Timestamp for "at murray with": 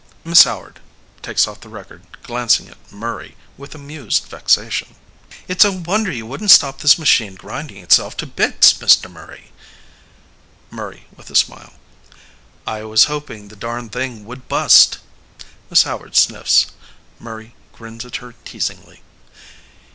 2.69-3.75